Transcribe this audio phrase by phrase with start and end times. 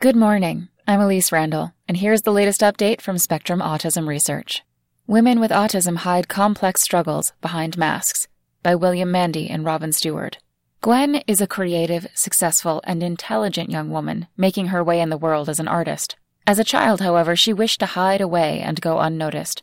[0.00, 0.68] Good morning.
[0.88, 4.62] I'm Elise Randall, and here's the latest update from Spectrum Autism Research.
[5.06, 8.26] Women with Autism Hide Complex Struggles Behind Masks
[8.62, 10.38] by William Mandy and Robyn Steward.
[10.80, 15.50] Gwen is a creative, successful, and intelligent young woman, making her way in the world
[15.50, 16.16] as an artist.
[16.46, 19.62] As a child, however, she wished to hide away and go unnoticed.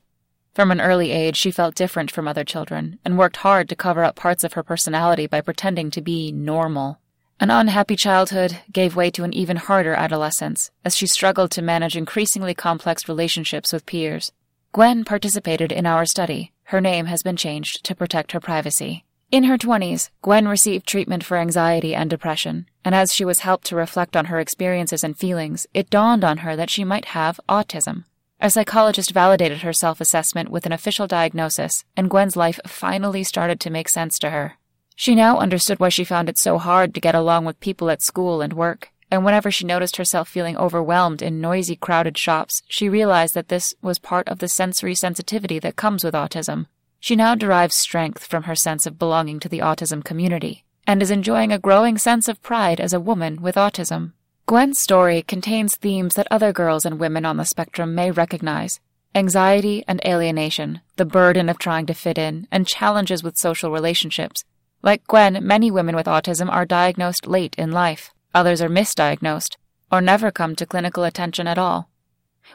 [0.54, 4.04] From an early age, she felt different from other children and worked hard to cover
[4.04, 6.99] up parts of her personality by pretending to be normal.
[7.39, 11.95] An unhappy childhood gave way to an even harder adolescence as she struggled to manage
[11.95, 14.32] increasingly complex relationships with peers.
[14.71, 16.51] Gwen participated in our study.
[16.63, 19.05] Her name has been changed to protect her privacy.
[19.29, 23.68] In her 20s, Gwen received treatment for anxiety and depression, and as she was helped
[23.68, 27.39] to reflect on her experiences and feelings, it dawned on her that she might have
[27.47, 28.05] autism.
[28.41, 33.59] A psychologist validated her self assessment with an official diagnosis, and Gwen's life finally started
[33.59, 34.58] to make sense to her.
[35.00, 38.02] She now understood why she found it so hard to get along with people at
[38.02, 42.89] school and work, and whenever she noticed herself feeling overwhelmed in noisy, crowded shops, she
[42.89, 46.66] realized that this was part of the sensory sensitivity that comes with autism.
[46.99, 51.11] She now derives strength from her sense of belonging to the autism community, and is
[51.11, 54.14] enjoying a growing sense of pride as a woman with autism.
[54.47, 58.80] Gwen's story contains themes that other girls and women on the spectrum may recognize
[59.14, 64.43] anxiety and alienation, the burden of trying to fit in, and challenges with social relationships.
[64.88, 68.13] Like Gwen, many women with autism are diagnosed late in life.
[68.33, 69.57] Others are misdiagnosed,
[69.91, 71.89] or never come to clinical attention at all.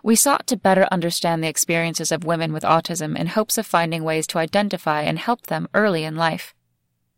[0.03, 4.03] We sought to better understand the experiences of women with autism in hopes of finding
[4.03, 6.55] ways to identify and help them early in life.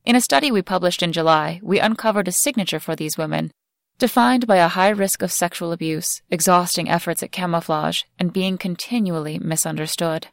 [0.04, 3.52] In a study we published in July, we uncovered a signature for these women,
[4.00, 9.38] defined by a high risk of sexual abuse, exhausting efforts at camouflage, and being continually
[9.38, 10.26] misunderstood.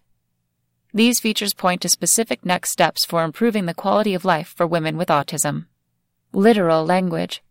[0.93, 4.97] These features point to specific next steps for improving the quality of life for women
[4.97, 5.67] with autism.
[6.33, 7.41] Literal language.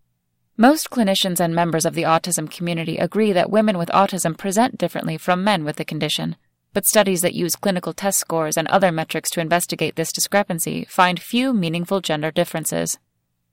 [0.59, 5.17] Most clinicians and members of the autism community agree that women with autism present differently
[5.17, 6.37] from men with the condition,
[6.75, 11.19] but studies that use clinical test scores and other metrics to investigate this discrepancy find
[11.19, 12.99] few meaningful gender differences.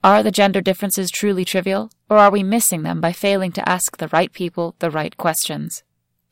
[0.04, 3.96] Are the gender differences truly trivial, or are we missing them by failing to ask
[3.96, 5.84] the right people the right questions?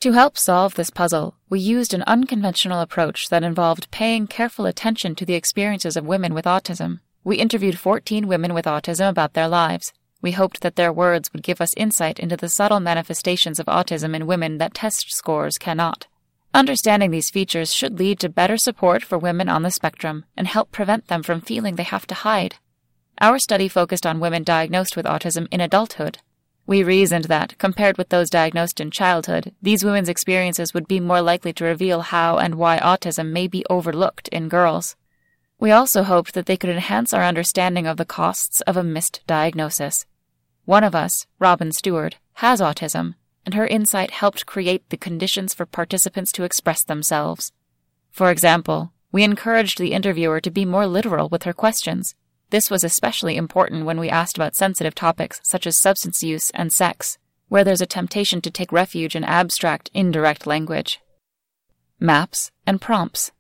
[0.06, 5.16] To help solve this puzzle, we used an unconventional approach that involved paying careful attention
[5.16, 7.00] to the experiences of women with autism.
[7.24, 9.94] We interviewed 14 women with autism about their lives.
[10.22, 14.16] We hoped that their words would give us insight into the subtle manifestations of autism
[14.16, 16.06] in women that test scores cannot.
[16.54, 20.72] Understanding these features should lead to better support for women on the spectrum and help
[20.72, 22.58] prevent them from feeling they have to hide.
[23.20, 26.20] Our study focused on women diagnosed with autism in adulthood,
[26.68, 31.22] we reasoned that, compared with those diagnosed in childhood, these women's experiences would be more
[31.22, 34.96] likely to reveal how and why autism may be overlooked in girls.
[35.60, 39.22] We also hoped that they could enhance our understanding of the costs of a missed
[39.28, 40.08] diagnosis.
[40.66, 43.14] One of us, Robyn Steward, has autism,
[43.46, 47.52] and her insight helped create the conditions for participants to express themselves.
[48.10, 52.16] For example, we encouraged the interviewer to be more literal with her questions
[52.50, 56.72] this was especially important when we asked about sensitive topics such as substance use and
[56.72, 57.18] sex,
[57.48, 61.00] where there's a temptation to take refuge in abstract, indirect language.
[62.00, 63.32] Maps and prompts.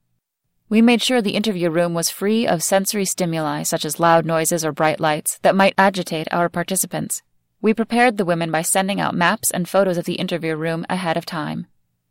[0.69, 4.66] We made sure the interview room was free of sensory stimuli such as loud noises
[4.66, 7.22] or bright lights that might agitate our participants.
[7.61, 11.17] We prepared the women by sending out maps and photos of the interview room ahead
[11.17, 11.67] of time.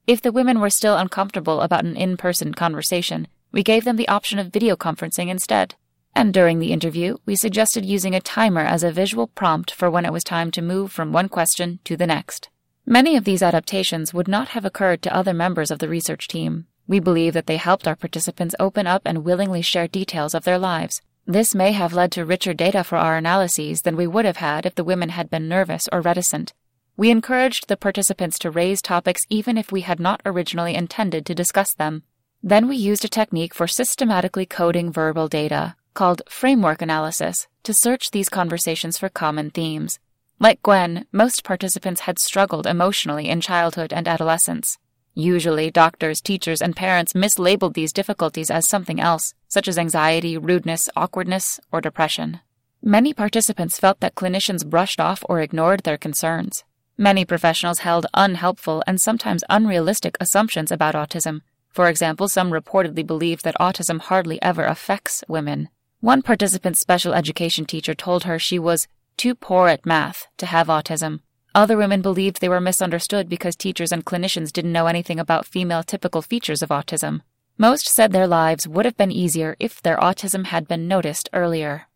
[0.06, 4.09] If the women were still uncomfortable about an in person conversation, we gave them the
[4.09, 5.75] option of video conferencing instead
[6.14, 10.04] and during the interview, we suggested using a timer as a visual prompt for when
[10.04, 12.50] it was time to move from one question to the next.
[12.86, 16.66] Many of these adaptations would not have occurred to other members of the research team.
[16.86, 20.58] We believe that they helped our participants open up and willingly share details of their
[20.58, 21.00] lives.
[21.26, 24.66] This may have led to richer data for our analyses than we would have had
[24.66, 26.52] if the women had been nervous or reticent.
[26.96, 31.34] We encouraged the participants to raise topics even if we had not originally intended to
[31.34, 32.02] discuss them.
[32.42, 38.10] Then we used a technique for systematically coding verbal data, called framework analysis to search
[38.10, 39.99] these conversations for common themes.
[40.38, 44.79] Like Gwen, most participants had struggled emotionally in childhood and adolescence.
[45.14, 50.91] Usually, doctors, teachers, and parents mislabeled these difficulties as something else, such as anxiety, rudeness,
[50.96, 52.41] awkwardness, or depression.
[52.82, 56.64] Many participants felt that clinicians brushed off or ignored their concerns.
[56.99, 61.43] Many professionals held unhelpful and sometimes unrealistic assumptions about autism.
[61.70, 65.70] For example, some reportedly believed that autism hardly ever affects women.
[66.05, 68.87] One participant's special education teacher told her she was
[69.17, 71.21] too poor at math to have autism.
[71.55, 75.83] Other women believed they were misunderstood because teachers and clinicians didn't know anything about female
[75.83, 77.23] typical features of autism.
[77.56, 81.87] Most said their lives would have been easier if their autism had been noticed earlier.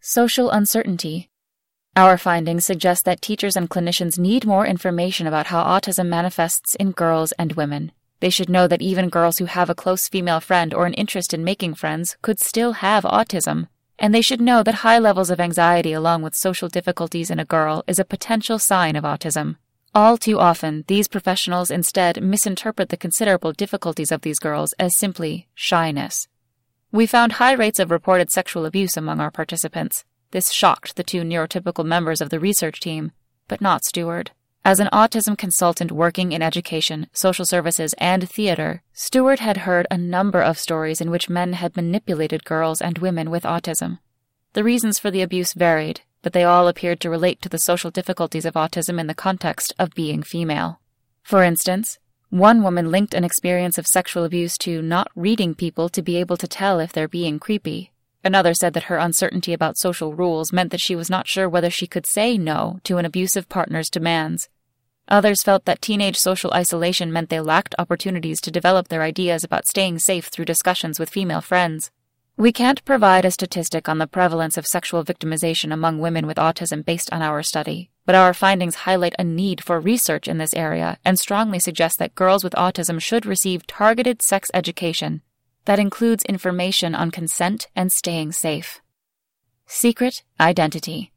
[0.00, 1.28] Social uncertainty.
[1.96, 6.92] Our findings suggest that teachers and clinicians need more information about how autism manifests in
[6.92, 7.90] girls and women.
[8.20, 11.34] They should know that even girls who have a close female friend or an interest
[11.34, 13.68] in making friends could still have autism.
[13.98, 17.44] And they should know that high levels of anxiety along with social difficulties in a
[17.44, 19.56] girl is a potential sign of autism.
[19.94, 25.48] All too often, these professionals instead misinterpret the considerable difficulties of these girls as simply
[25.54, 26.28] shyness.
[26.92, 30.04] We found high rates of reported sexual abuse among our participants.
[30.32, 33.12] This shocked the two neurotypical members of the research team,
[33.48, 34.32] but not Steward.
[34.66, 39.96] As an autism consultant working in education, social services, and theater, Steward had heard a
[39.96, 44.00] number of stories in which men had manipulated girls and women with autism.
[44.54, 47.92] The reasons for the abuse varied, but they all appeared to relate to the social
[47.92, 50.80] difficulties of autism in the context of being female.
[51.22, 56.02] For instance, one woman linked an experience of sexual abuse to not reading people to
[56.02, 57.92] be able to tell if they're being creepy.
[58.24, 61.70] Another said that her uncertainty about social rules meant that she was not sure whether
[61.70, 64.48] she could say no to an abusive partner's demands.
[65.08, 69.66] Others felt that teenage social isolation meant they lacked opportunities to develop their ideas about
[69.66, 71.90] staying safe through discussions with female friends.
[72.36, 76.84] We can't provide a statistic on the prevalence of sexual victimization among women with autism
[76.84, 80.98] based on our study, but our findings highlight a need for research in this area
[81.04, 85.22] and strongly suggest that girls with autism should receive targeted sex education
[85.66, 88.80] that includes information on consent and staying safe.
[89.66, 91.12] Secret identity.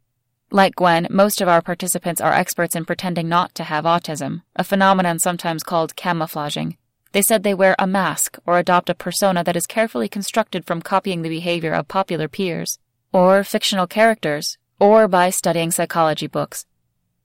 [0.52, 4.64] Like Gwen, most of our participants are experts in pretending not to have autism, a
[4.64, 6.76] phenomenon sometimes called camouflaging.
[7.12, 10.82] They said they wear a mask or adopt a persona that is carefully constructed from
[10.82, 12.80] copying the behavior of popular peers,
[13.14, 16.66] or fictional characters, or by studying psychology books.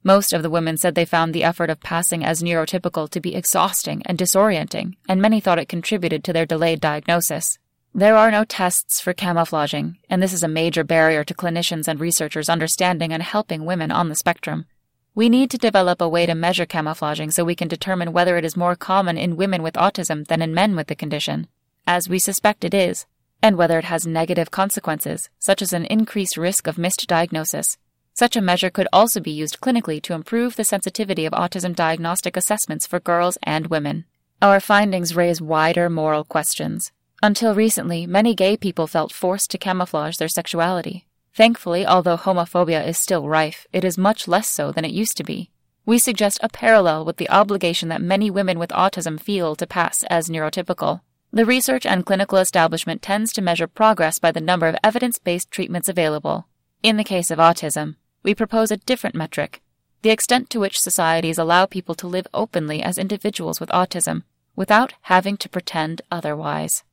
[0.02, 3.34] Most of the women said they found the effort of passing as neurotypical to be
[3.34, 7.58] exhausting and disorienting, and many thought it contributed to their delayed diagnosis.
[7.96, 12.00] There are no tests for camouflaging, and this is a major barrier to clinicians and
[12.00, 14.66] researchers understanding and helping women on the spectrum.
[15.14, 18.44] We need to develop a way to measure camouflaging so we can determine whether it
[18.44, 21.46] is more common in women with autism than in men with the condition,
[21.86, 23.06] as we suspect it is,
[23.40, 27.78] and whether it has negative consequences, such as an increased risk of missed diagnosis.
[28.12, 32.36] Such a measure could also be used clinically to improve the sensitivity of autism diagnostic
[32.36, 34.04] assessments for girls and women.
[34.42, 36.90] Our findings raise wider moral questions.
[37.22, 41.06] Until recently, many gay people felt forced to camouflage their sexuality.
[41.34, 45.24] Thankfully, although homophobia is still rife, it is much less so than it used to
[45.24, 45.50] be.
[45.86, 50.02] We suggest a parallel with the obligation that many women with autism feel to pass
[50.04, 51.00] as neurotypical.
[51.32, 55.50] The research and clinical establishment tends to measure progress by the number of evidence based
[55.50, 56.46] treatments available.
[56.82, 59.60] In the case of autism, we propose a different metric
[60.04, 64.22] the extent to which societies allow people to live openly as individuals with autism
[64.54, 66.84] without having to pretend otherwise.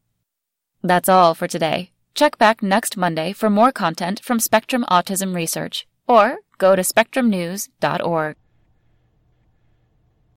[0.83, 1.91] That's all for today.
[2.15, 8.35] Check back next Monday for more content from Spectrum Autism Research, or go to spectrumnews.org.